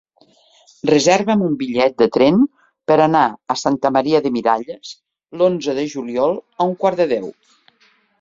[0.89, 2.39] Reserva'm un bitllet de tren
[2.91, 3.21] per anar
[3.55, 4.95] a Santa Maria de Miralles
[5.43, 7.29] l'onze de juliol a un quart de deu.